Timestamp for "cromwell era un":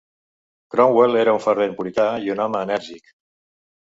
0.75-1.43